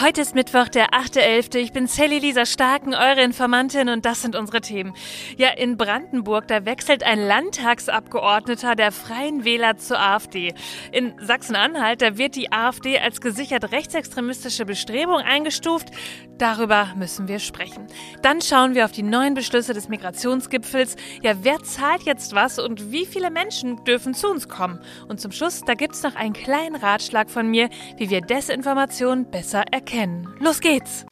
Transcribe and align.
Heute 0.00 0.22
ist 0.22 0.34
Mittwoch, 0.34 0.66
der 0.66 0.88
8.11. 0.88 1.56
Ich 1.56 1.72
bin 1.72 1.86
Sally 1.86 2.18
Lisa 2.18 2.46
Starken, 2.46 2.94
eure 2.94 3.22
Informantin 3.22 3.88
und 3.88 4.04
das 4.04 4.22
sind 4.22 4.34
unsere 4.34 4.60
Themen. 4.60 4.92
Ja, 5.36 5.50
in 5.50 5.76
Brandenburg, 5.76 6.48
da 6.48 6.64
wechselt 6.64 7.04
ein 7.04 7.20
Landtagsabgeordneter 7.20 8.74
der 8.74 8.90
Freien 8.90 9.44
Wähler 9.44 9.76
zur 9.76 10.00
AfD. 10.00 10.52
In 10.90 11.14
Sachsen-Anhalt, 11.20 12.02
da 12.02 12.18
wird 12.18 12.34
die 12.34 12.50
AfD 12.50 12.98
als 12.98 13.20
gesichert 13.20 13.70
rechtsextremistische 13.70 14.64
Bestrebung 14.64 15.18
eingestuft. 15.18 15.90
Darüber 16.38 16.88
müssen 16.96 17.28
wir 17.28 17.38
sprechen. 17.38 17.86
Dann 18.20 18.40
schauen 18.40 18.74
wir 18.74 18.86
auf 18.86 18.92
die 18.92 19.04
neuen 19.04 19.34
Beschlüsse 19.34 19.74
des 19.74 19.88
Migrationsgipfels. 19.88 20.96
Ja, 21.22 21.34
wer 21.42 21.62
zahlt 21.62 22.02
jetzt 22.02 22.34
was 22.34 22.58
und 22.58 22.90
wie 22.90 23.06
viele 23.06 23.30
Menschen 23.30 23.84
dürfen 23.84 24.12
zu 24.12 24.28
uns 24.28 24.48
kommen? 24.48 24.80
Und 25.06 25.20
zum 25.20 25.30
Schluss, 25.30 25.60
da 25.60 25.74
gibt's 25.74 26.02
noch 26.02 26.16
einen 26.16 26.32
kleinen 26.32 26.74
Ratschlag 26.74 27.30
von 27.30 27.48
mir, 27.48 27.68
wie 27.96 28.10
wir 28.10 28.22
Desinformation 28.22 29.30
besser 29.30 29.62
erkennen 29.70 29.83
erkennen. 29.84 30.26
Los 30.40 30.60
geht's! 30.60 31.04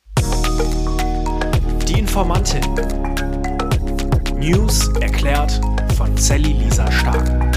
Die 1.86 1.98
Informantin. 1.98 2.62
News 4.38 4.88
erklärt 5.00 5.60
von 5.96 6.16
Sally 6.16 6.52
Lisa 6.52 6.90
Stark. 6.90 7.51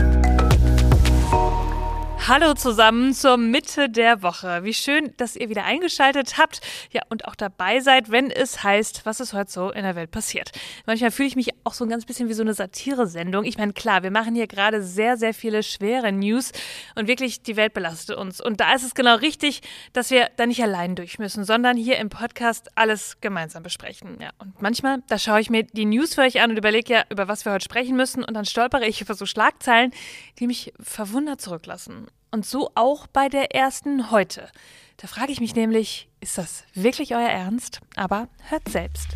Hallo 2.27 2.55
zusammen 2.55 3.13
zur 3.13 3.37
Mitte 3.37 3.87
der 3.87 4.23
Woche. 4.23 4.63
Wie 4.63 4.73
schön, 4.73 5.13
dass 5.17 5.35
ihr 5.35 5.47
wieder 5.47 5.63
eingeschaltet 5.63 6.39
habt. 6.39 6.59
Ja, 6.89 7.03
und 7.09 7.25
auch 7.25 7.35
dabei 7.35 7.81
seid, 7.81 8.09
wenn 8.09 8.31
es 8.31 8.63
heißt, 8.63 9.05
was 9.05 9.19
ist 9.19 9.33
heute 9.33 9.51
so 9.51 9.69
in 9.69 9.83
der 9.83 9.95
Welt 9.95 10.09
passiert. 10.09 10.51
Manchmal 10.87 11.11
fühle 11.11 11.27
ich 11.27 11.35
mich 11.35 11.51
auch 11.65 11.75
so 11.75 11.85
ein 11.85 11.89
ganz 11.91 12.03
bisschen 12.03 12.27
wie 12.27 12.33
so 12.33 12.41
eine 12.41 12.55
Satire-Sendung. 12.55 13.43
Ich 13.43 13.59
meine, 13.59 13.73
klar, 13.73 14.01
wir 14.01 14.09
machen 14.09 14.33
hier 14.33 14.47
gerade 14.47 14.81
sehr, 14.81 15.17
sehr 15.17 15.35
viele 15.35 15.61
schwere 15.61 16.11
News 16.11 16.51
und 16.95 17.07
wirklich 17.07 17.43
die 17.43 17.57
Welt 17.57 17.75
belastet 17.75 18.17
uns. 18.17 18.41
Und 18.41 18.59
da 18.59 18.73
ist 18.73 18.83
es 18.83 18.95
genau 18.95 19.17
richtig, 19.17 19.61
dass 19.93 20.09
wir 20.09 20.31
da 20.35 20.47
nicht 20.47 20.63
allein 20.63 20.95
durch 20.95 21.19
müssen, 21.19 21.43
sondern 21.43 21.77
hier 21.77 21.99
im 21.99 22.09
Podcast 22.09 22.71
alles 22.73 23.21
gemeinsam 23.21 23.61
besprechen. 23.61 24.17
Ja, 24.19 24.31
und 24.39 24.59
manchmal, 24.63 25.03
da 25.09 25.19
schaue 25.19 25.41
ich 25.41 25.51
mir 25.51 25.61
die 25.61 25.85
News 25.85 26.15
für 26.15 26.21
euch 26.21 26.41
an 26.41 26.49
und 26.49 26.57
überlege 26.57 26.91
ja, 26.91 27.03
über 27.11 27.27
was 27.27 27.45
wir 27.45 27.51
heute 27.51 27.65
sprechen 27.65 27.95
müssen. 27.95 28.23
Und 28.23 28.33
dann 28.33 28.45
stolpere 28.45 28.87
ich 28.87 28.99
über 28.99 29.13
so 29.13 29.27
Schlagzeilen, 29.27 29.91
die 30.39 30.47
mich 30.47 30.73
verwundert 30.79 31.39
zurücklassen. 31.39 32.07
Und 32.31 32.45
so 32.45 32.71
auch 32.75 33.07
bei 33.07 33.29
der 33.29 33.55
ersten 33.55 34.11
heute. 34.11 34.49
Da 34.97 35.07
frage 35.07 35.31
ich 35.31 35.39
mich 35.39 35.55
nämlich, 35.55 36.09
ist 36.21 36.37
das 36.37 36.63
wirklich 36.73 37.15
euer 37.15 37.29
Ernst? 37.29 37.79
Aber 37.95 38.27
hört 38.49 38.67
selbst. 38.69 39.07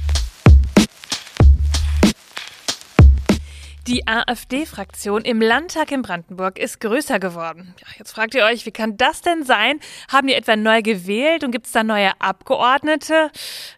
Die 3.90 4.08
AfD-Fraktion 4.08 5.24
im 5.24 5.42
Landtag 5.42 5.92
in 5.92 6.04
Brandenburg 6.04 6.60
ist 6.60 6.80
größer 6.80 7.18
geworden. 7.18 7.74
Jetzt 7.98 8.12
fragt 8.12 8.36
ihr 8.36 8.46
euch, 8.46 8.68
wie 8.68 8.72
kann 8.72 8.98
das 8.98 9.24
denn 9.24 9.44
sein? 9.44 9.80
Haben 10.12 10.28
die 10.28 10.36
etwa 10.36 10.56
neu 10.56 10.84
gewählt 10.84 11.44
und 11.44 11.50
gibt 11.50 11.66
es 11.66 11.72
da 11.72 11.84
neue 11.84 12.12
Abgeordnete? 12.22 13.32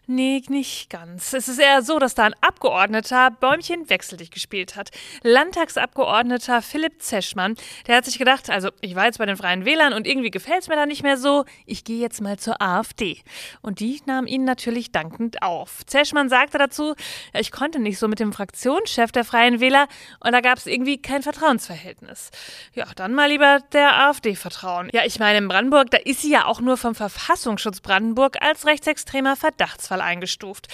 Nee, 0.06 0.42
nicht 0.50 0.90
ganz. 0.90 1.32
Es 1.32 1.48
ist 1.48 1.58
eher 1.58 1.80
so, 1.80 1.98
dass 1.98 2.14
da 2.14 2.24
ein 2.24 2.34
Abgeordneter 2.42 3.30
Bäumchen 3.30 3.88
wechselig 3.88 4.30
gespielt 4.30 4.76
hat. 4.76 4.90
Landtagsabgeordneter 5.22 6.60
Philipp 6.60 7.00
Zeschmann, 7.00 7.56
der 7.86 7.96
hat 7.96 8.04
sich 8.04 8.18
gedacht, 8.18 8.50
also 8.50 8.68
ich 8.82 8.94
war 8.94 9.06
jetzt 9.06 9.16
bei 9.16 9.24
den 9.24 9.38
Freien 9.38 9.64
Wählern 9.64 9.94
und 9.94 10.06
irgendwie 10.06 10.30
gefällt 10.30 10.60
es 10.60 10.68
mir 10.68 10.76
da 10.76 10.84
nicht 10.84 11.02
mehr 11.02 11.16
so. 11.16 11.46
Ich 11.64 11.84
gehe 11.84 12.00
jetzt 12.02 12.20
mal 12.20 12.38
zur 12.38 12.60
AfD. 12.60 13.22
Und 13.62 13.80
die 13.80 14.02
nahm 14.04 14.26
ihn 14.26 14.44
natürlich 14.44 14.92
dankend 14.92 15.42
auf. 15.42 15.86
Zeschmann 15.86 16.28
sagte 16.28 16.58
dazu, 16.58 16.96
ich 17.32 17.50
konnte 17.50 17.78
nicht 17.78 17.98
so 17.98 18.08
mit 18.08 18.20
dem 18.20 18.34
Fraktionschef 18.34 19.10
der 19.10 19.24
Freien 19.24 19.58
Wähler 19.58 19.88
und 20.20 20.32
da 20.32 20.40
gab 20.40 20.58
es 20.58 20.66
irgendwie 20.66 21.00
kein 21.00 21.22
Vertrauensverhältnis. 21.22 22.30
Ja, 22.74 22.86
dann 22.96 23.14
mal 23.14 23.28
lieber 23.28 23.60
der 23.72 24.08
AfD 24.08 24.34
vertrauen. 24.34 24.88
Ja, 24.92 25.04
ich 25.04 25.18
meine, 25.18 25.38
in 25.38 25.48
Brandenburg, 25.48 25.90
da 25.90 25.98
ist 25.98 26.22
sie 26.22 26.30
ja 26.30 26.46
auch 26.46 26.60
nur 26.60 26.76
vom 26.76 26.94
Verfassungsschutz 26.94 27.80
Brandenburg 27.80 28.36
als 28.40 28.66
rechtsextremer 28.66 29.36
Verdachtsfall 29.36 30.00
eingestuft. 30.00 30.68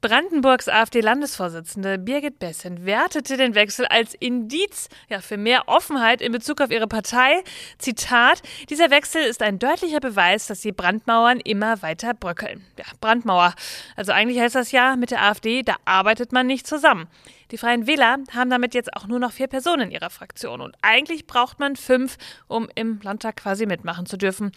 Brandenburgs 0.00 0.68
AfD-Landesvorsitzende 0.68 1.98
Birgit 1.98 2.38
Bessen 2.38 2.86
wertete 2.86 3.36
den 3.36 3.56
Wechsel 3.56 3.84
als 3.86 4.14
Indiz 4.14 4.88
ja, 5.08 5.20
für 5.20 5.36
mehr 5.36 5.66
Offenheit 5.66 6.22
in 6.22 6.30
Bezug 6.30 6.60
auf 6.60 6.70
ihre 6.70 6.86
Partei. 6.86 7.42
Zitat: 7.78 8.42
Dieser 8.70 8.90
Wechsel 8.90 9.22
ist 9.22 9.42
ein 9.42 9.58
deutlicher 9.58 9.98
Beweis, 9.98 10.46
dass 10.46 10.60
die 10.60 10.70
Brandmauern 10.70 11.40
immer 11.40 11.82
weiter 11.82 12.14
bröckeln. 12.14 12.64
Ja, 12.78 12.84
Brandmauer. 13.00 13.54
Also 13.96 14.12
eigentlich 14.12 14.38
heißt 14.38 14.54
das 14.54 14.70
ja, 14.70 14.94
mit 14.94 15.10
der 15.10 15.24
AfD, 15.24 15.64
da 15.64 15.74
arbeitet 15.84 16.30
man 16.30 16.46
nicht 16.46 16.68
zusammen. 16.68 17.08
Die 17.50 17.56
Freien 17.56 17.86
Wähler 17.86 18.18
haben 18.34 18.50
damit 18.50 18.74
jetzt 18.74 18.94
auch 18.94 19.06
nur 19.06 19.18
noch 19.18 19.32
vier 19.32 19.46
Personen 19.46 19.88
in 19.88 19.90
ihrer 19.90 20.10
Fraktion. 20.10 20.60
Und 20.60 20.76
eigentlich 20.82 21.26
braucht 21.26 21.58
man 21.58 21.76
fünf, 21.76 22.18
um 22.46 22.68
im 22.74 23.00
Landtag 23.02 23.36
quasi 23.36 23.64
mitmachen 23.64 24.04
zu 24.04 24.18
dürfen. 24.18 24.52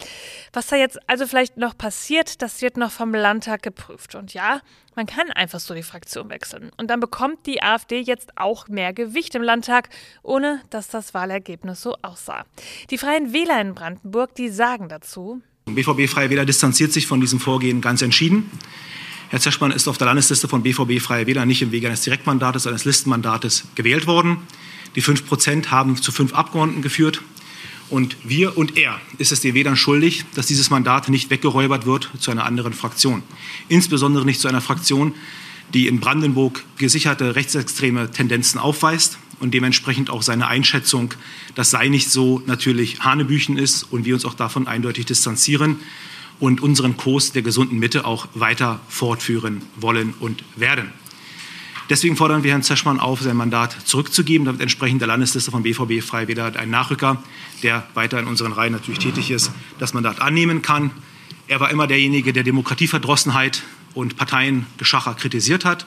Was 0.52 0.68
da 0.68 0.76
jetzt 0.76 1.00
also 1.08 1.26
vielleicht 1.26 1.56
noch 1.56 1.78
passiert, 1.78 2.42
das 2.42 2.62
wird 2.62 2.76
noch 2.76 2.92
vom 2.92 3.14
Landtag 3.14 3.64
geprüft. 3.64 4.16
Und 4.16 4.34
ja, 4.34 4.60
man 4.96 5.06
kann 5.06 5.31
einfach 5.32 5.60
so 5.60 5.74
die 5.74 5.84
Fraktion 5.84 6.30
wechseln. 6.30 6.72
Und 6.78 6.90
dann 6.90 7.00
bekommt 7.00 7.46
die 7.46 7.62
AfD 7.62 8.00
jetzt 8.00 8.38
auch 8.38 8.68
mehr 8.68 8.94
Gewicht 8.94 9.36
im 9.36 9.42
Landtag, 9.42 9.90
ohne 10.24 10.62
dass 10.70 10.88
das 10.88 11.14
Wahlergebnis 11.14 11.82
so 11.82 11.96
aussah. 12.02 12.46
Die 12.90 12.98
Freien 12.98 13.34
Wähler 13.34 13.60
in 13.62 13.74
Brandenburg, 13.74 14.36
die 14.36 14.50
sagen 14.50 14.90
dazu. 14.90 15.42
BVB 15.66 16.10
Freie 16.10 16.30
Wähler 16.30 16.46
distanziert 16.46 16.92
sich 16.92 17.08
von 17.08 17.22
diesem 17.22 17.40
Vorgehen 17.40 17.82
ganz 17.82 18.02
entschieden. 18.02 18.50
Herr 19.30 19.40
Zeschmann 19.40 19.72
ist 19.72 19.88
auf 19.88 19.98
der 19.98 20.08
Landesliste 20.08 20.48
von 20.48 20.64
BVB 20.64 21.00
Freie 21.00 21.26
Wähler 21.28 21.46
nicht 21.46 21.62
im 21.62 21.72
Wege 21.72 21.88
eines 21.88 22.02
Direktmandates, 22.02 22.68
eines 22.68 22.84
Listenmandates 22.84 23.64
gewählt 23.76 24.06
worden. 24.06 24.40
Die 24.96 25.02
fünf 25.02 25.26
Prozent 25.26 25.72
haben 25.72 25.96
zu 25.96 26.12
fünf 26.12 26.34
Abgeordneten 26.34 26.82
geführt. 26.82 27.22
Und 27.92 28.16
wir 28.24 28.58
und 28.58 28.78
er 28.78 29.02
ist 29.18 29.34
es 29.34 29.42
den 29.42 29.54
Wählern 29.54 29.76
schuldig, 29.76 30.24
dass 30.34 30.48
dieses 30.48 30.70
Mandat 30.70 31.10
nicht 31.10 31.30
weggeräubert 31.30 31.86
wird 31.86 32.10
zu 32.20 32.32
einer 32.32 32.46
anderen 32.46 32.72
Fraktion. 32.72 33.22
Insbesondere 33.68 34.24
nicht 34.24 34.40
zu 34.40 34.48
einer 34.48 34.62
Fraktion, 34.62 35.14
die 35.74 35.88
in 35.88 36.00
Brandenburg 36.00 36.64
gesicherte 36.78 37.36
rechtsextreme 37.36 38.10
Tendenzen 38.10 38.60
aufweist 38.60 39.18
und 39.42 39.54
dementsprechend 39.54 40.10
auch 40.10 40.22
seine 40.22 40.48
Einschätzung, 40.48 41.14
das 41.54 41.70
sei 41.70 41.90
nicht 41.90 42.10
so, 42.10 42.42
natürlich 42.46 43.02
Hanebüchen 43.02 43.58
ist 43.58 43.84
und 43.84 44.06
wir 44.06 44.14
uns 44.14 44.24
auch 44.24 44.36
davon 44.36 44.68
eindeutig 44.68 45.06
distanzieren 45.06 45.76
und 46.40 46.62
unseren 46.62 46.96
Kurs 46.96 47.34
der 47.34 47.42
gesunden 47.42 47.78
Mitte 47.78 48.06
auch 48.06 48.30
weiter 48.36 48.80
fortführen 48.88 49.64
wollen 49.76 50.14
und 50.18 50.46
werden. 50.56 50.94
Deswegen 51.92 52.16
fordern 52.16 52.42
wir 52.44 52.52
Herrn 52.52 52.64
Zeschmann 52.64 53.02
auf, 53.02 53.20
sein 53.20 53.36
Mandat 53.36 53.76
zurückzugeben, 53.84 54.46
damit 54.46 54.62
entsprechend 54.62 55.02
der 55.02 55.10
Landesliste 55.10 55.52
von 55.52 55.62
BVB 55.62 56.02
Freie 56.02 56.30
Wähler 56.30 56.56
ein 56.56 56.70
Nachrücker, 56.70 57.22
der 57.64 57.86
weiter 57.96 58.18
in 58.18 58.28
unseren 58.28 58.54
Reihen 58.54 58.72
natürlich 58.72 59.00
tätig 59.00 59.30
ist, 59.30 59.52
das 59.78 59.94
Mandat 59.94 60.22
annehmen 60.22 60.62
kann. 60.62 60.92
Er 61.50 61.60
war 61.60 61.70
immer 61.70 61.88
derjenige, 61.88 62.32
der 62.32 62.44
Demokratieverdrossenheit 62.44 63.64
und 63.94 64.16
Parteiengeschacher 64.16 65.16
kritisiert 65.16 65.66
hat, 65.66 65.86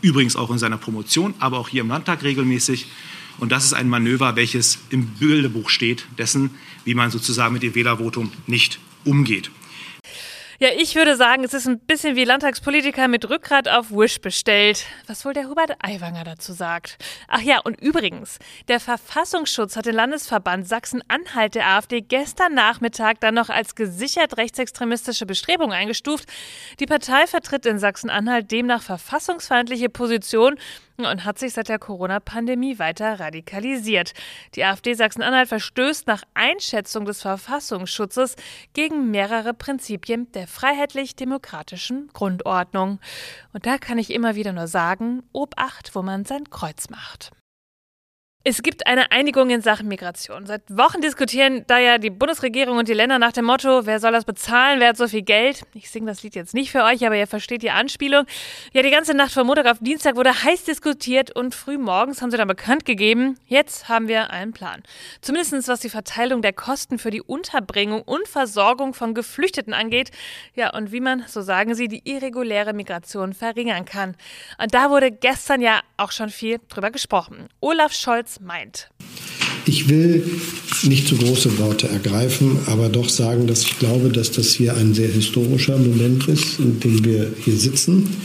übrigens 0.00 0.36
auch 0.36 0.50
in 0.50 0.56
seiner 0.56 0.78
Promotion, 0.78 1.34
aber 1.38 1.58
auch 1.58 1.68
hier 1.68 1.82
im 1.82 1.88
Landtag 1.88 2.22
regelmäßig. 2.22 2.86
Und 3.36 3.52
das 3.52 3.66
ist 3.66 3.74
ein 3.74 3.90
Manöver, 3.90 4.36
welches 4.36 4.78
im 4.88 5.04
Bildebuch 5.04 5.68
steht, 5.68 6.06
dessen, 6.16 6.48
wie 6.86 6.94
man 6.94 7.10
sozusagen 7.10 7.52
mit 7.52 7.62
dem 7.62 7.74
Wählervotum 7.74 8.32
nicht 8.46 8.78
umgeht. 9.04 9.50
Ja, 10.62 10.68
ich 10.78 10.94
würde 10.94 11.16
sagen, 11.16 11.42
es 11.42 11.54
ist 11.54 11.66
ein 11.66 11.80
bisschen 11.80 12.14
wie 12.14 12.22
Landtagspolitiker 12.22 13.08
mit 13.08 13.28
Rückgrat 13.28 13.68
auf 13.68 13.90
Wish 13.90 14.20
bestellt. 14.20 14.86
Was 15.08 15.24
wohl 15.24 15.32
der 15.32 15.48
Hubert 15.48 15.72
Aiwanger 15.82 16.22
dazu 16.22 16.52
sagt. 16.52 16.98
Ach 17.26 17.40
ja, 17.40 17.58
und 17.58 17.80
übrigens, 17.80 18.38
der 18.68 18.78
Verfassungsschutz 18.78 19.74
hat 19.74 19.86
den 19.86 19.96
Landesverband 19.96 20.68
Sachsen-Anhalt 20.68 21.56
der 21.56 21.66
AfD 21.66 22.00
gestern 22.00 22.54
Nachmittag 22.54 23.18
dann 23.18 23.34
noch 23.34 23.48
als 23.48 23.74
gesichert 23.74 24.36
rechtsextremistische 24.36 25.26
Bestrebung 25.26 25.72
eingestuft. 25.72 26.28
Die 26.78 26.86
Partei 26.86 27.26
vertritt 27.26 27.66
in 27.66 27.80
Sachsen-Anhalt 27.80 28.52
demnach 28.52 28.82
verfassungsfeindliche 28.82 29.88
Positionen 29.88 30.60
und 30.96 31.24
hat 31.24 31.38
sich 31.38 31.52
seit 31.52 31.68
der 31.68 31.78
Corona-Pandemie 31.78 32.78
weiter 32.78 33.18
radikalisiert. 33.18 34.12
Die 34.54 34.64
AfD 34.64 34.94
Sachsen-Anhalt 34.94 35.48
verstößt 35.48 36.06
nach 36.06 36.22
Einschätzung 36.34 37.04
des 37.04 37.22
Verfassungsschutzes 37.22 38.36
gegen 38.72 39.10
mehrere 39.10 39.54
Prinzipien 39.54 40.30
der 40.32 40.46
freiheitlich-demokratischen 40.46 42.08
Grundordnung. 42.12 43.00
Und 43.52 43.66
da 43.66 43.78
kann 43.78 43.98
ich 43.98 44.12
immer 44.12 44.34
wieder 44.34 44.52
nur 44.52 44.68
sagen, 44.68 45.22
Obacht, 45.32 45.94
wo 45.94 46.02
man 46.02 46.24
sein 46.24 46.50
Kreuz 46.50 46.90
macht. 46.90 47.32
Es 48.44 48.60
gibt 48.64 48.88
eine 48.88 49.12
Einigung 49.12 49.50
in 49.50 49.60
Sachen 49.60 49.86
Migration. 49.86 50.46
Seit 50.46 50.62
Wochen 50.68 51.00
diskutieren 51.00 51.62
da 51.68 51.78
ja 51.78 51.98
die 51.98 52.10
Bundesregierung 52.10 52.76
und 52.76 52.88
die 52.88 52.92
Länder 52.92 53.20
nach 53.20 53.30
dem 53.30 53.44
Motto, 53.44 53.86
wer 53.86 54.00
soll 54.00 54.10
das 54.10 54.24
bezahlen, 54.24 54.80
wer 54.80 54.88
hat 54.88 54.96
so 54.96 55.06
viel 55.06 55.22
Geld? 55.22 55.62
Ich 55.74 55.88
singe 55.90 56.06
das 56.06 56.24
Lied 56.24 56.34
jetzt 56.34 56.52
nicht 56.52 56.72
für 56.72 56.82
euch, 56.82 57.06
aber 57.06 57.14
ihr 57.16 57.28
versteht 57.28 57.62
die 57.62 57.70
Anspielung. 57.70 58.24
Ja, 58.72 58.82
die 58.82 58.90
ganze 58.90 59.14
Nacht 59.14 59.30
von 59.30 59.46
Montag 59.46 59.66
auf 59.66 59.78
Dienstag 59.80 60.16
wurde 60.16 60.42
heiß 60.42 60.64
diskutiert 60.64 61.30
und 61.30 61.54
früh 61.54 61.78
morgens 61.78 62.20
haben 62.20 62.32
sie 62.32 62.36
dann 62.36 62.48
bekannt 62.48 62.84
gegeben, 62.84 63.38
jetzt 63.46 63.88
haben 63.88 64.08
wir 64.08 64.30
einen 64.30 64.52
Plan. 64.52 64.82
Zumindest 65.20 65.68
was 65.68 65.78
die 65.78 65.88
Verteilung 65.88 66.42
der 66.42 66.52
Kosten 66.52 66.98
für 66.98 67.12
die 67.12 67.22
Unterbringung 67.22 68.02
und 68.02 68.26
Versorgung 68.26 68.92
von 68.92 69.14
Geflüchteten 69.14 69.72
angeht. 69.72 70.10
Ja, 70.56 70.74
und 70.74 70.90
wie 70.90 71.00
man, 71.00 71.24
so 71.28 71.42
sagen 71.42 71.76
sie, 71.76 71.86
die 71.86 72.02
irreguläre 72.10 72.72
Migration 72.72 73.34
verringern 73.34 73.84
kann. 73.84 74.16
Und 74.58 74.74
da 74.74 74.90
wurde 74.90 75.12
gestern 75.12 75.60
ja 75.60 75.78
auch 75.96 76.10
schon 76.10 76.30
viel 76.30 76.58
drüber 76.68 76.90
gesprochen. 76.90 77.48
Olaf 77.60 77.92
Scholz 77.92 78.31
meint. 78.40 78.88
Ich 79.64 79.88
will 79.88 80.24
nicht 80.82 81.06
zu 81.06 81.16
große 81.16 81.58
Worte 81.58 81.88
ergreifen, 81.88 82.58
aber 82.66 82.88
doch 82.88 83.08
sagen, 83.08 83.46
dass 83.46 83.62
ich 83.62 83.78
glaube, 83.78 84.08
dass 84.08 84.32
das 84.32 84.52
hier 84.52 84.76
ein 84.76 84.94
sehr 84.94 85.08
historischer 85.08 85.78
Moment 85.78 86.26
ist, 86.28 86.58
in 86.58 86.80
dem 86.80 87.04
wir 87.04 87.32
hier 87.44 87.56
sitzen. 87.56 88.24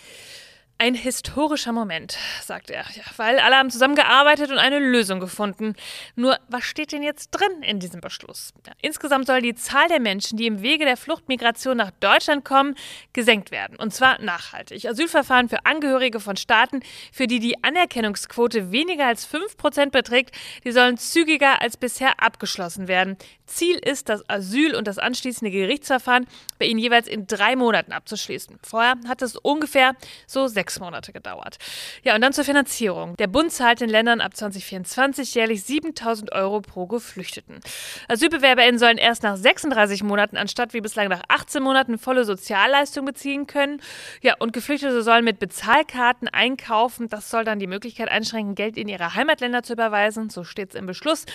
Ein 0.79 0.93
historischer 0.93 1.71
Moment, 1.71 2.19
sagt 2.43 2.69
er, 2.69 2.83
ja, 2.93 3.01
weil 3.15 3.39
alle 3.39 3.55
haben 3.55 3.71
zusammengearbeitet 3.71 4.51
und 4.51 4.59
eine 4.59 4.77
Lösung 4.77 5.19
gefunden. 5.19 5.73
Nur, 6.15 6.37
was 6.49 6.65
steht 6.65 6.91
denn 6.91 7.01
jetzt 7.01 7.31
drin 7.31 7.63
in 7.63 7.79
diesem 7.79 7.99
Beschluss? 7.99 8.53
Ja, 8.67 8.73
insgesamt 8.83 9.25
soll 9.25 9.41
die 9.41 9.55
Zahl 9.55 9.87
der 9.87 9.99
Menschen, 9.99 10.37
die 10.37 10.45
im 10.45 10.61
Wege 10.61 10.85
der 10.85 10.95
Fluchtmigration 10.95 11.77
nach 11.77 11.89
Deutschland 11.99 12.45
kommen, 12.45 12.75
gesenkt 13.11 13.49
werden. 13.49 13.75
Und 13.77 13.91
zwar 13.91 14.21
nachhaltig. 14.21 14.85
Asylverfahren 14.85 15.49
für 15.49 15.65
Angehörige 15.65 16.19
von 16.19 16.37
Staaten, 16.37 16.81
für 17.11 17.25
die 17.25 17.39
die 17.39 17.63
Anerkennungsquote 17.63 18.71
weniger 18.71 19.07
als 19.07 19.27
5% 19.27 19.89
beträgt, 19.89 20.35
die 20.63 20.71
sollen 20.71 20.97
zügiger 20.97 21.59
als 21.59 21.77
bisher 21.77 22.21
abgeschlossen 22.21 22.87
werden. 22.87 23.17
Ziel 23.47 23.77
ist, 23.77 24.09
das 24.09 24.27
Asyl 24.29 24.75
und 24.75 24.87
das 24.87 24.99
anschließende 24.99 25.51
Gerichtsverfahren 25.51 26.27
bei 26.59 26.65
ihnen 26.65 26.79
jeweils 26.79 27.07
in 27.07 27.27
drei 27.27 27.55
Monaten 27.55 27.91
abzuschließen. 27.91 28.59
Vorher 28.61 28.95
hat 29.07 29.21
es 29.21 29.35
ungefähr 29.35 29.95
so 30.27 30.47
sechs 30.47 30.79
Monate 30.79 31.13
gedauert. 31.13 31.57
Ja, 32.03 32.15
und 32.15 32.21
dann 32.21 32.33
zur 32.33 32.43
Finanzierung. 32.43 33.15
Der 33.17 33.27
Bund 33.27 33.51
zahlt 33.51 33.81
den 33.81 33.89
Ländern 33.89 34.21
ab 34.21 34.35
2024 34.35 35.33
jährlich 35.33 35.63
7000 35.63 36.31
Euro 36.33 36.61
pro 36.61 36.85
Geflüchteten. 36.85 37.59
AsylbewerberInnen 38.07 38.79
sollen 38.79 38.97
erst 38.97 39.23
nach 39.23 39.37
36 39.37 40.03
Monaten 40.03 40.37
anstatt 40.37 40.73
wie 40.73 40.81
bislang 40.81 41.09
nach 41.09 41.23
18 41.27 41.63
Monaten 41.63 41.97
volle 41.97 42.25
Sozialleistung 42.25 43.05
beziehen 43.05 43.47
können. 43.47 43.81
Ja, 44.21 44.35
und 44.39 44.53
Geflüchtete 44.53 45.01
sollen 45.01 45.23
mit 45.23 45.39
Bezahlkarten 45.39 46.27
einkaufen. 46.27 47.09
Das 47.09 47.29
soll 47.29 47.43
dann 47.43 47.59
die 47.59 47.67
Möglichkeit 47.67 48.09
einschränken, 48.09 48.55
Geld 48.55 48.77
in 48.77 48.87
ihre 48.87 49.15
Heimatländer 49.15 49.63
zu 49.63 49.73
überweisen. 49.73 50.29
So 50.29 50.43
steht 50.43 50.69
es 50.69 50.75
im 50.75 50.85
Beschluss. 50.85 51.25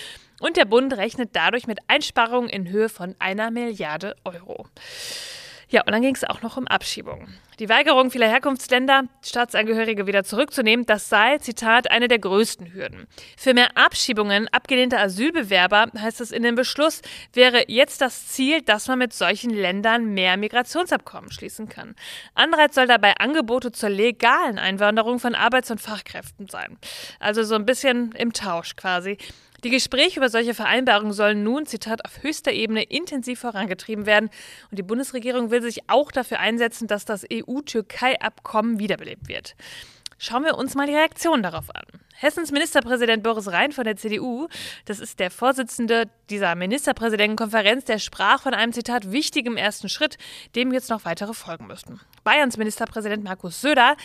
Und 0.43 0.57
der 0.57 0.65
Bund 0.65 0.91
rechnet 0.97 1.29
dadurch 1.37 1.67
mit 1.67 1.79
Einsparungen 1.87 2.49
in 2.49 2.67
Höhe 2.67 2.89
von 2.89 3.15
einer 3.17 3.49
Milliarde 3.49 4.13
Euro. 4.25 4.67
Ja, 5.69 5.83
und 5.85 5.93
dann 5.93 6.01
ging 6.01 6.13
es 6.13 6.25
auch 6.25 6.41
noch 6.41 6.57
um 6.57 6.67
Abschiebungen. 6.67 7.33
Die 7.59 7.69
Weigerung 7.69 8.11
vieler 8.11 8.27
Herkunftsländer, 8.27 9.05
Staatsangehörige 9.23 10.05
wieder 10.05 10.25
zurückzunehmen, 10.25 10.85
das 10.85 11.07
sei, 11.07 11.37
Zitat, 11.37 11.89
eine 11.89 12.09
der 12.09 12.19
größten 12.19 12.73
Hürden. 12.73 13.07
Für 13.37 13.53
mehr 13.53 13.77
Abschiebungen 13.77 14.49
abgelehnter 14.49 14.99
Asylbewerber, 14.99 15.87
heißt 15.97 16.19
es 16.19 16.33
in 16.33 16.43
dem 16.43 16.55
Beschluss, 16.55 17.01
wäre 17.31 17.63
jetzt 17.69 18.01
das 18.01 18.27
Ziel, 18.27 18.61
dass 18.63 18.89
man 18.89 18.99
mit 18.99 19.13
solchen 19.13 19.51
Ländern 19.51 20.13
mehr 20.13 20.35
Migrationsabkommen 20.35 21.31
schließen 21.31 21.69
kann. 21.69 21.95
Anreiz 22.35 22.75
soll 22.75 22.87
dabei 22.87 23.15
Angebote 23.15 23.71
zur 23.71 23.89
legalen 23.89 24.59
Einwanderung 24.59 25.19
von 25.19 25.35
Arbeits- 25.35 25.71
und 25.71 25.79
Fachkräften 25.79 26.49
sein. 26.49 26.77
Also 27.21 27.43
so 27.43 27.55
ein 27.55 27.65
bisschen 27.65 28.11
im 28.11 28.33
Tausch 28.33 28.75
quasi. 28.75 29.17
Die 29.63 29.69
Gespräche 29.69 30.19
über 30.19 30.27
solche 30.27 30.53
Vereinbarungen 30.53 31.13
sollen 31.13 31.41
nun, 31.43 31.65
Zitat, 31.65 32.03
auf 32.03 32.21
höchster 32.21 32.51
Ebene 32.51 32.83
intensiv 32.83 33.39
vorangetrieben 33.39 34.05
werden. 34.05 34.29
Und 34.69 34.77
die 34.77 34.83
Bundesregierung 34.83 35.51
will 35.51 35.61
sich 35.61 35.89
auch 35.89 36.11
dafür 36.11 36.39
einsetzen, 36.39 36.87
dass 36.87 37.05
das 37.05 37.25
EU-Türkei-Abkommen 37.31 38.79
wiederbelebt 38.79 39.29
wird. 39.29 39.55
Schauen 40.17 40.43
wir 40.43 40.57
uns 40.57 40.75
mal 40.75 40.87
die 40.87 40.93
Reaktion 40.93 41.43
darauf 41.43 41.73
an. 41.73 41.83
Hessens 42.15 42.51
Ministerpräsident 42.51 43.23
Boris 43.23 43.51
Rhein 43.51 43.71
von 43.71 43.85
der 43.85 43.95
CDU, 43.95 44.47
das 44.85 44.99
ist 44.99 45.19
der 45.19 45.31
Vorsitzende 45.31 46.09
dieser 46.29 46.55
Ministerpräsidentenkonferenz, 46.55 47.85
der 47.85 47.99
sprach 47.99 48.41
von 48.41 48.53
einem 48.53 48.73
Zitat 48.73 49.11
wichtigem 49.11 49.57
ersten 49.57 49.89
Schritt, 49.89 50.17
dem 50.55 50.73
jetzt 50.73 50.89
noch 50.89 51.05
weitere 51.05 51.33
folgen 51.33 51.67
müssten. 51.67 51.99
Bayerns 52.23 52.57
Ministerpräsident 52.57 53.23
Markus 53.23 53.61
Söder, 53.61 53.95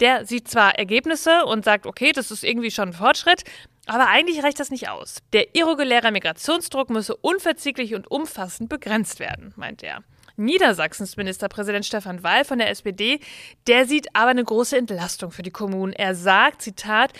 der 0.00 0.26
sieht 0.26 0.48
zwar 0.48 0.78
Ergebnisse 0.78 1.44
und 1.46 1.64
sagt, 1.64 1.86
okay, 1.86 2.12
das 2.12 2.30
ist 2.30 2.44
irgendwie 2.44 2.70
schon 2.70 2.90
ein 2.90 2.94
Fortschritt, 2.94 3.44
aber 3.86 4.08
eigentlich 4.08 4.42
reicht 4.42 4.60
das 4.60 4.70
nicht 4.70 4.88
aus. 4.88 5.18
Der 5.32 5.54
irreguläre 5.54 6.12
Migrationsdruck 6.12 6.90
müsse 6.90 7.16
unverzichtlich 7.16 7.94
und 7.94 8.10
umfassend 8.10 8.68
begrenzt 8.68 9.20
werden, 9.20 9.52
meint 9.56 9.82
er. 9.82 10.02
Niedersachsens 10.36 11.16
Ministerpräsident 11.16 11.84
Stefan 11.84 12.22
Weil 12.22 12.44
von 12.44 12.58
der 12.58 12.70
SPD, 12.70 13.20
der 13.66 13.86
sieht 13.86 14.14
aber 14.14 14.30
eine 14.30 14.44
große 14.44 14.76
Entlastung 14.76 15.30
für 15.30 15.42
die 15.42 15.50
Kommunen. 15.50 15.92
Er 15.92 16.14
sagt, 16.14 16.62
Zitat, 16.62 17.12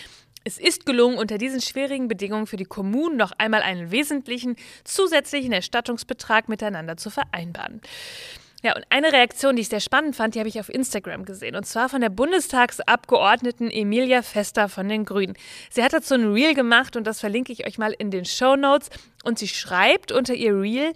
es 0.43 0.57
ist 0.57 0.87
gelungen, 0.87 1.17
unter 1.17 1.37
diesen 1.37 1.61
schwierigen 1.61 2.07
Bedingungen 2.07 2.47
für 2.47 2.57
die 2.57 2.65
Kommunen 2.65 3.17
noch 3.17 3.31
einmal 3.37 3.61
einen 3.61 3.91
wesentlichen 3.91 4.55
zusätzlichen 4.83 5.51
Erstattungsbetrag 5.51 6.49
miteinander 6.49 6.97
zu 6.97 7.11
vereinbaren. 7.11 7.81
Ja, 8.63 8.75
und 8.75 8.85
eine 8.89 9.11
Reaktion, 9.11 9.55
die 9.55 9.63
ich 9.63 9.69
sehr 9.69 9.79
spannend 9.79 10.15
fand, 10.15 10.35
die 10.35 10.39
habe 10.39 10.49
ich 10.49 10.59
auf 10.59 10.69
Instagram 10.69 11.25
gesehen. 11.25 11.55
Und 11.55 11.65
zwar 11.65 11.89
von 11.89 11.99
der 11.99 12.09
Bundestagsabgeordneten 12.09 13.71
Emilia 13.71 14.21
Fester 14.21 14.69
von 14.69 14.87
den 14.87 15.03
Grünen. 15.03 15.35
Sie 15.71 15.83
hat 15.83 15.93
dazu 15.93 16.13
ein 16.13 16.31
Reel 16.31 16.53
gemacht 16.53 16.95
und 16.95 17.05
das 17.05 17.19
verlinke 17.19 17.51
ich 17.51 17.65
euch 17.65 17.79
mal 17.79 17.91
in 17.97 18.11
den 18.11 18.25
Show 18.25 18.55
Notes. 18.55 18.89
Und 19.23 19.37
sie 19.37 19.47
schreibt 19.47 20.11
unter 20.11 20.33
ihr 20.33 20.53
Reel, 20.53 20.93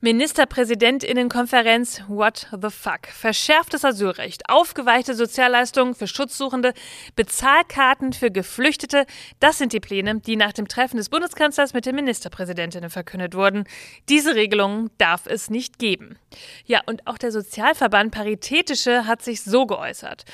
Ministerpräsidentinnenkonferenz, 0.00 2.02
what 2.08 2.48
the 2.50 2.70
fuck? 2.70 3.06
Verschärftes 3.08 3.84
Asylrecht, 3.84 4.48
aufgeweichte 4.48 5.14
Sozialleistungen 5.14 5.94
für 5.94 6.08
Schutzsuchende, 6.08 6.72
Bezahlkarten 7.14 8.12
für 8.12 8.30
Geflüchtete. 8.30 9.06
Das 9.38 9.58
sind 9.58 9.72
die 9.72 9.80
Pläne, 9.80 10.20
die 10.20 10.36
nach 10.36 10.52
dem 10.52 10.66
Treffen 10.66 10.96
des 10.96 11.08
Bundeskanzlers 11.08 11.72
mit 11.72 11.86
den 11.86 11.94
Ministerpräsidentinnen 11.94 12.90
verkündet 12.90 13.34
wurden. 13.34 13.64
Diese 14.08 14.34
Regelungen 14.34 14.90
darf 14.98 15.26
es 15.26 15.50
nicht 15.50 15.78
geben. 15.78 16.18
Ja, 16.64 16.80
und 16.86 17.06
auch 17.06 17.18
der 17.18 17.30
Sozialverband 17.30 18.12
Paritätische 18.12 19.06
hat 19.06 19.22
sich 19.22 19.42
so 19.42 19.66
geäußert. 19.66 20.24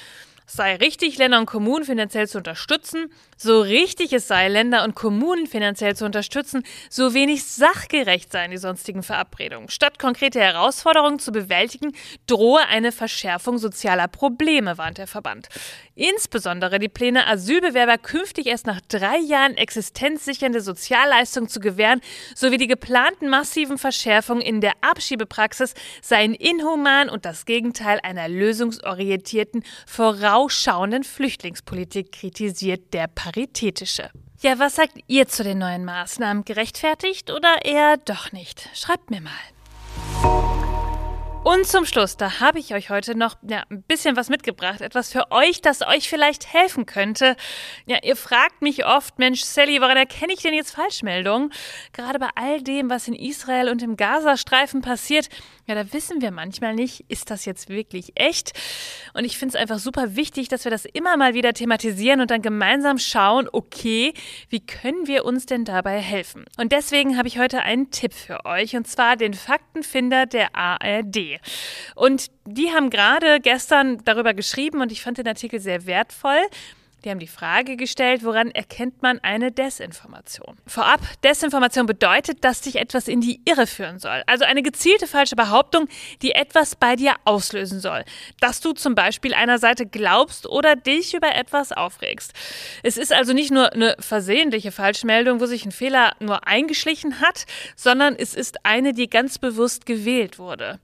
Sei 0.47 0.77
richtig, 0.77 1.17
Länder 1.17 1.39
und 1.39 1.47
Kommunen 1.47 1.87
finanziell 1.87 2.29
zu 2.29 2.37
unterstützen, 2.37 3.11
so 3.37 3.63
richtig 3.63 4.13
es 4.13 4.29
sei, 4.29 4.49
Länder 4.49 4.85
und 4.85 4.95
Kommunen 4.95 5.47
finanziell 5.47 5.97
zu 5.97 6.05
unterstützen, 6.05 6.63
so 6.91 7.15
wenig 7.15 7.45
sachgerecht 7.45 8.31
seien 8.31 8.51
die 8.51 8.59
sonstigen 8.59 9.03
Verabredungen. 9.03 9.71
Statt 9.71 9.99
konkrete 9.99 10.41
Herausforderungen 10.41 11.19
zu 11.19 11.33
bewältigen, 11.33 11.93
drohe 12.27 12.61
eine 12.69 12.93
Verschärfung 12.93 13.57
sozialer 13.57 14.07
Probleme, 14.07 14.77
warnt 14.77 14.99
der 14.99 15.07
Verband. 15.07 15.49
Insbesondere 15.95 16.79
die 16.79 16.91
Pläne, 16.91 17.27
Asylbewerber 17.27 17.97
künftig 17.97 18.47
erst 18.47 18.67
nach 18.67 18.83
drei 18.83 19.17
Jahren 19.19 19.57
existenzsichernde 19.57 20.61
Sozialleistungen 20.61 21.49
zu 21.49 21.59
gewähren, 21.59 22.03
sowie 22.35 22.59
die 22.59 22.67
geplanten 22.67 23.29
massiven 23.31 23.79
Verschärfungen 23.79 24.43
in 24.43 24.61
der 24.61 24.73
Abschiebepraxis 24.83 25.73
seien 26.03 26.35
inhuman 26.35 27.09
und 27.09 27.25
das 27.25 27.47
Gegenteil 27.47 27.99
einer 28.03 28.29
lösungsorientierten, 28.29 29.65
vorausschauenden 30.35 31.05
Flüchtlingspolitik, 31.05 32.11
kritisiert 32.11 32.93
der 32.93 33.07
Paritätische. 33.07 34.11
Ja, 34.41 34.59
was 34.59 34.75
sagt 34.75 34.99
ihr 35.07 35.29
zu 35.29 35.45
den 35.45 35.59
neuen 35.59 35.85
Maßnahmen? 35.85 36.45
Gerechtfertigt 36.45 37.31
oder 37.31 37.65
eher 37.65 37.99
doch 37.99 38.33
nicht? 38.33 38.69
Schreibt 38.75 39.11
mir 39.11 39.21
mal. 39.21 39.33
Und 41.45 41.67
zum 41.67 41.85
Schluss, 41.85 42.17
da 42.17 42.41
habe 42.41 42.59
ich 42.59 42.75
euch 42.75 42.89
heute 42.89 43.15
noch 43.15 43.37
ja, 43.47 43.65
ein 43.69 43.83
bisschen 43.83 44.17
was 44.17 44.31
mitgebracht. 44.31 44.81
Etwas 44.81 45.13
für 45.13 45.31
euch, 45.31 45.61
das 45.61 45.83
euch 45.83 46.09
vielleicht 46.09 46.51
helfen 46.51 46.87
könnte. 46.87 47.37
Ja, 47.85 47.99
ihr 48.03 48.17
fragt 48.17 48.63
mich 48.63 48.87
oft, 48.87 49.19
Mensch, 49.19 49.43
Sally, 49.43 49.79
woran 49.83 49.99
erkenne 49.99 50.33
ich 50.33 50.41
denn 50.41 50.55
jetzt 50.55 50.71
Falschmeldungen? 50.75 51.53
Gerade 51.93 52.19
bei 52.19 52.31
all 52.35 52.63
dem, 52.63 52.89
was 52.89 53.09
in 53.09 53.15
Israel 53.15 53.69
und 53.69 53.83
im 53.83 53.99
Gazastreifen 53.99 54.81
passiert, 54.81 55.29
ja, 55.67 55.75
da 55.75 55.93
wissen 55.93 56.23
wir 56.23 56.31
manchmal 56.31 56.75
nicht, 56.75 57.05
ist 57.09 57.31
das 57.31 57.45
jetzt 57.45 57.69
wirklich 57.69 58.13
echt? 58.15 58.53
Und 59.13 59.27
ich 59.27 59.37
finde 59.37 59.55
es 59.55 59.61
einfach 59.61 59.79
super 59.79 60.17
wichtig, 60.17 60.49
dass 60.49 60.65
wir 60.65 60.71
das 60.71 60.87
immer 60.87 61.19
mal 61.19 61.35
wieder 61.35 61.53
thematisieren 61.53 62.23
und 62.23 62.31
dann 62.31 62.41
gemeinsam 62.41 62.97
schauen, 62.97 63.51
okay, 63.53 64.15
wie 64.49 64.61
können 64.61 65.07
wir 65.07 65.27
uns 65.27 65.45
denn 65.45 65.67
dabei 65.67 65.99
helfen? 66.01 66.47
Und 66.57 66.73
deswegen 66.73 67.19
habe 67.19 67.29
ich 67.29 67.39
heute 67.39 67.61
einen 67.61 67.91
Tipp 67.91 68.15
für 68.15 68.47
euch, 68.47 68.77
und 68.77 68.87
zwar 68.89 69.17
den 69.17 69.35
Faktenfinder 69.35 70.25
der 70.25 70.55
ARD. 70.57 71.34
Und 71.95 72.31
die 72.47 72.71
haben 72.73 72.91
gerade 72.91 73.41
gestern 73.41 74.03
darüber 74.05 74.35
geschrieben 74.35 74.81
und 74.81 74.93
ich 74.93 75.03
fand 75.03 75.19
den 75.19 75.29
Artikel 75.29 75.61
sehr 75.61 75.87
wertvoll. 75.87 76.43
Die 77.05 77.11
haben 77.11 77.19
die 77.19 77.27
Frage 77.27 77.77
gestellt, 77.77 78.25
woran 78.25 78.51
erkennt 78.51 79.03
man 79.03 79.19
eine 79.21 79.53
Desinformation? 79.53 80.57
Vorab, 80.67 81.01
Desinformation 81.23 81.85
bedeutet, 81.85 82.43
dass 82.45 82.63
dich 82.63 82.77
etwas 82.77 83.09
in 83.09 83.21
die 83.21 83.43
Irre 83.45 83.67
führen 83.67 83.99
soll. 83.99 84.23
Also 84.27 84.47
eine 84.47 84.63
gezielte 84.63 85.07
falsche 85.07 85.37
Behauptung, 85.37 85.87
die 86.23 86.33
etwas 86.33 86.77
bei 86.77 86.97
dir 86.97 87.15
auslösen 87.27 87.79
soll. 87.79 88.05
Dass 88.41 88.63
du 88.63 88.73
zum 88.73 88.95
Beispiel 88.95 89.35
einer 89.35 89.59
Seite 89.59 89.85
glaubst 89.85 90.47
oder 90.47 90.77
dich 90.77 91.13
über 91.13 91.35
etwas 91.35 91.73
aufregst. 91.73 92.33
Es 92.83 92.97
ist 92.97 93.13
also 93.13 93.35
nicht 93.35 93.51
nur 93.51 93.71
eine 93.75 93.97
versehentliche 93.99 94.73
Falschmeldung, 94.73 95.41
wo 95.41 95.47
sich 95.47 95.67
ein 95.67 95.73
Fehler 95.73 96.15
nur 96.21 96.47
eingeschlichen 96.47 97.21
hat, 97.21 97.45
sondern 97.77 98.17
es 98.17 98.35
ist 98.35 98.65
eine, 98.65 98.95
die 98.95 99.11
ganz 99.11 99.39
bewusst 99.39 99.85
gewählt 99.85 100.39
wurde. 100.39 100.81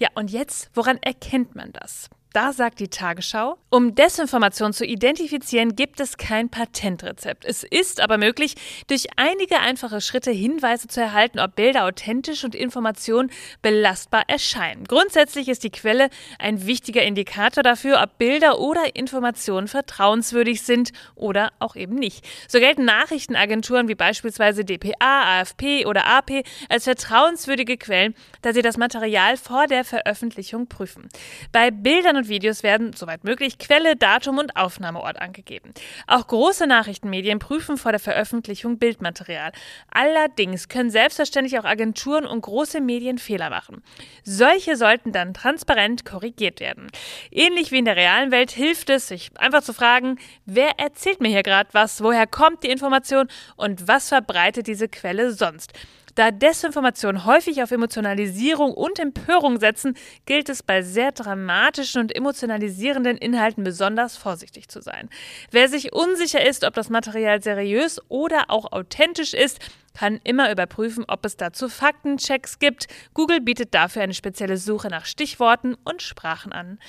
Ja, 0.00 0.08
und 0.14 0.30
jetzt, 0.30 0.70
woran 0.72 0.96
erkennt 1.02 1.54
man 1.54 1.72
das? 1.72 2.08
Da 2.32 2.52
sagt 2.52 2.78
die 2.78 2.86
Tagesschau, 2.86 3.58
um 3.70 3.96
Desinformation 3.96 4.72
zu 4.72 4.84
identifizieren, 4.84 5.74
gibt 5.74 5.98
es 5.98 6.16
kein 6.16 6.48
Patentrezept. 6.48 7.44
Es 7.44 7.64
ist 7.64 8.00
aber 8.00 8.18
möglich, 8.18 8.54
durch 8.86 9.06
einige 9.16 9.58
einfache 9.58 10.00
Schritte 10.00 10.30
Hinweise 10.30 10.86
zu 10.86 11.00
erhalten, 11.00 11.40
ob 11.40 11.56
Bilder 11.56 11.86
authentisch 11.86 12.44
und 12.44 12.54
Informationen 12.54 13.32
belastbar 13.62 14.22
erscheinen. 14.28 14.84
Grundsätzlich 14.84 15.48
ist 15.48 15.64
die 15.64 15.70
Quelle 15.70 16.08
ein 16.38 16.66
wichtiger 16.66 17.02
Indikator 17.02 17.64
dafür, 17.64 18.00
ob 18.00 18.16
Bilder 18.18 18.60
oder 18.60 18.94
Informationen 18.94 19.66
vertrauenswürdig 19.66 20.62
sind 20.62 20.92
oder 21.16 21.50
auch 21.58 21.74
eben 21.74 21.96
nicht. 21.96 22.24
So 22.46 22.60
gelten 22.60 22.84
Nachrichtenagenturen 22.84 23.88
wie 23.88 23.96
beispielsweise 23.96 24.64
dpa, 24.64 25.40
AFP 25.40 25.84
oder 25.84 26.06
AP 26.06 26.44
als 26.68 26.84
vertrauenswürdige 26.84 27.76
Quellen, 27.76 28.14
da 28.42 28.52
sie 28.52 28.62
das 28.62 28.76
Material 28.76 29.36
vor 29.36 29.66
der 29.66 29.84
Veröffentlichung 29.84 30.68
prüfen. 30.68 31.08
Bei 31.50 31.72
Bildern 31.72 32.19
und 32.20 32.28
Videos 32.28 32.62
werden, 32.62 32.92
soweit 32.92 33.24
möglich, 33.24 33.58
Quelle, 33.58 33.96
Datum 33.96 34.38
und 34.38 34.56
Aufnahmeort 34.56 35.20
angegeben. 35.20 35.72
Auch 36.06 36.26
große 36.26 36.66
Nachrichtenmedien 36.66 37.38
prüfen 37.38 37.76
vor 37.76 37.92
der 37.92 38.00
Veröffentlichung 38.00 38.78
Bildmaterial. 38.78 39.52
Allerdings 39.90 40.68
können 40.68 40.90
selbstverständlich 40.90 41.58
auch 41.58 41.64
Agenturen 41.64 42.26
und 42.26 42.42
große 42.42 42.80
Medien 42.80 43.18
Fehler 43.18 43.50
machen. 43.50 43.82
Solche 44.22 44.76
sollten 44.76 45.12
dann 45.12 45.34
transparent 45.34 46.04
korrigiert 46.04 46.60
werden. 46.60 46.88
Ähnlich 47.30 47.72
wie 47.72 47.78
in 47.78 47.84
der 47.86 47.96
realen 47.96 48.30
Welt 48.30 48.50
hilft 48.50 48.90
es, 48.90 49.08
sich 49.08 49.30
einfach 49.38 49.62
zu 49.62 49.72
fragen, 49.72 50.18
wer 50.44 50.78
erzählt 50.78 51.20
mir 51.20 51.28
hier 51.28 51.42
gerade 51.42 51.70
was, 51.72 52.02
woher 52.02 52.26
kommt 52.26 52.62
die 52.62 52.70
Information 52.70 53.28
und 53.56 53.88
was 53.88 54.08
verbreitet 54.08 54.66
diese 54.66 54.88
Quelle 54.88 55.32
sonst. 55.32 55.72
Da 56.20 56.30
Desinformation 56.30 57.24
häufig 57.24 57.62
auf 57.62 57.70
Emotionalisierung 57.70 58.74
und 58.74 58.98
Empörung 58.98 59.58
setzen, 59.58 59.96
gilt 60.26 60.50
es 60.50 60.62
bei 60.62 60.82
sehr 60.82 61.12
dramatischen 61.12 62.02
und 62.02 62.14
emotionalisierenden 62.14 63.16
Inhalten 63.16 63.64
besonders 63.64 64.18
vorsichtig 64.18 64.68
zu 64.68 64.82
sein. 64.82 65.08
Wer 65.50 65.70
sich 65.70 65.94
unsicher 65.94 66.46
ist, 66.46 66.64
ob 66.64 66.74
das 66.74 66.90
Material 66.90 67.42
seriös 67.42 68.02
oder 68.10 68.50
auch 68.50 68.70
authentisch 68.70 69.32
ist, 69.32 69.60
kann 69.94 70.20
immer 70.22 70.52
überprüfen, 70.52 71.06
ob 71.08 71.24
es 71.24 71.38
dazu 71.38 71.70
Faktenchecks 71.70 72.58
gibt. 72.58 72.88
Google 73.14 73.40
bietet 73.40 73.72
dafür 73.72 74.02
eine 74.02 74.12
spezielle 74.12 74.58
Suche 74.58 74.88
nach 74.88 75.06
Stichworten 75.06 75.74
und 75.84 76.02
Sprachen 76.02 76.52
an. 76.52 76.80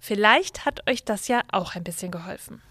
Vielleicht 0.00 0.64
hat 0.64 0.88
euch 0.88 1.04
das 1.04 1.28
ja 1.28 1.42
auch 1.52 1.74
ein 1.74 1.84
bisschen 1.84 2.10
geholfen. 2.10 2.62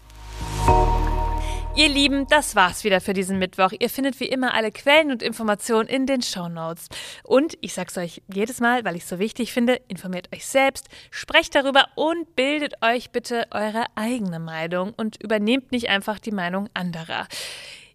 Ihr 1.74 1.88
Lieben, 1.88 2.26
das 2.26 2.54
war's 2.54 2.84
wieder 2.84 3.00
für 3.00 3.14
diesen 3.14 3.38
Mittwoch. 3.38 3.72
Ihr 3.78 3.88
findet 3.88 4.20
wie 4.20 4.26
immer 4.26 4.52
alle 4.52 4.70
Quellen 4.70 5.10
und 5.10 5.22
Informationen 5.22 5.88
in 5.88 6.04
den 6.04 6.20
Show 6.20 6.50
Notes. 6.50 6.88
Und 7.24 7.56
ich 7.62 7.72
sag's 7.72 7.96
euch 7.96 8.20
jedes 8.30 8.60
Mal, 8.60 8.84
weil 8.84 8.94
ich 8.94 9.04
es 9.04 9.08
so 9.08 9.18
wichtig 9.18 9.54
finde, 9.54 9.80
informiert 9.88 10.28
euch 10.34 10.44
selbst, 10.44 10.88
sprecht 11.10 11.54
darüber 11.54 11.86
und 11.94 12.36
bildet 12.36 12.74
euch 12.82 13.10
bitte 13.10 13.46
eure 13.52 13.86
eigene 13.94 14.38
Meinung 14.38 14.92
und 14.94 15.22
übernehmt 15.22 15.72
nicht 15.72 15.88
einfach 15.88 16.18
die 16.18 16.30
Meinung 16.30 16.68
anderer. 16.74 17.26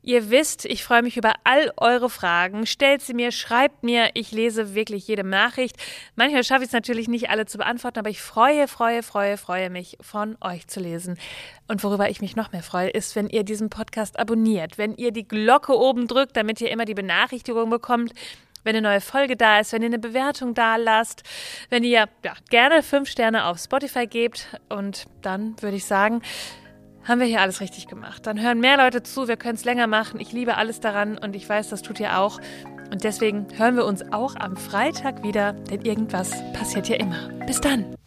Ihr 0.07 0.29
wisst, 0.29 0.63
ich 0.63 0.85
freue 0.85 1.01
mich 1.01 1.17
über 1.17 1.33
all 1.43 1.73
eure 1.75 2.09
Fragen. 2.09 2.65
Stellt 2.65 3.01
sie 3.01 3.13
mir, 3.13 3.33
schreibt 3.33 3.83
mir. 3.83 4.11
Ich 4.13 4.31
lese 4.31 4.73
wirklich 4.73 5.05
jede 5.05 5.25
Nachricht. 5.25 5.75
Manchmal 6.15 6.45
schaffe 6.45 6.61
ich 6.61 6.67
es 6.67 6.73
natürlich 6.73 7.09
nicht 7.09 7.29
alle 7.29 7.45
zu 7.45 7.57
beantworten, 7.57 7.99
aber 7.99 8.09
ich 8.09 8.21
freue, 8.21 8.69
freue, 8.69 9.03
freue, 9.03 9.35
freue 9.35 9.69
mich, 9.69 9.97
von 9.99 10.37
euch 10.39 10.65
zu 10.67 10.79
lesen. 10.79 11.19
Und 11.67 11.83
worüber 11.83 12.09
ich 12.09 12.21
mich 12.21 12.37
noch 12.37 12.53
mehr 12.53 12.63
freue, 12.63 12.87
ist, 12.87 13.17
wenn 13.17 13.27
ihr 13.27 13.43
diesen 13.43 13.69
Podcast 13.69 14.17
abonniert, 14.17 14.77
wenn 14.77 14.95
ihr 14.95 15.11
die 15.11 15.27
Glocke 15.27 15.77
oben 15.77 16.07
drückt, 16.07 16.37
damit 16.37 16.61
ihr 16.61 16.71
immer 16.71 16.85
die 16.85 16.93
Benachrichtigung 16.93 17.69
bekommt, 17.69 18.13
wenn 18.63 18.77
eine 18.77 18.87
neue 18.87 19.01
Folge 19.01 19.35
da 19.35 19.59
ist, 19.59 19.73
wenn 19.73 19.81
ihr 19.81 19.87
eine 19.87 19.99
Bewertung 19.99 20.53
da 20.53 20.77
lasst, 20.77 21.23
wenn 21.69 21.83
ihr 21.83 22.07
ja, 22.23 22.33
gerne 22.49 22.81
fünf 22.81 23.09
Sterne 23.09 23.43
auf 23.43 23.59
Spotify 23.59 24.07
gebt. 24.07 24.47
Und 24.69 25.07
dann 25.21 25.61
würde 25.61 25.75
ich 25.75 25.83
sagen, 25.83 26.21
haben 27.07 27.19
wir 27.19 27.27
hier 27.27 27.41
alles 27.41 27.61
richtig 27.61 27.87
gemacht. 27.87 28.27
Dann 28.27 28.41
hören 28.41 28.59
mehr 28.59 28.77
Leute 28.77 29.01
zu, 29.03 29.27
wir 29.27 29.37
können 29.37 29.55
es 29.55 29.65
länger 29.65 29.87
machen. 29.87 30.19
Ich 30.19 30.31
liebe 30.31 30.57
alles 30.57 30.79
daran 30.79 31.17
und 31.17 31.35
ich 31.35 31.47
weiß, 31.47 31.69
das 31.69 31.81
tut 31.81 31.99
ihr 31.99 32.19
auch. 32.19 32.39
Und 32.91 33.03
deswegen 33.03 33.47
hören 33.57 33.75
wir 33.75 33.85
uns 33.85 34.11
auch 34.11 34.35
am 34.35 34.57
Freitag 34.57 35.23
wieder, 35.23 35.53
denn 35.53 35.81
irgendwas 35.81 36.31
passiert 36.53 36.87
hier 36.87 36.99
immer. 36.99 37.29
Bis 37.45 37.61
dann. 37.61 37.97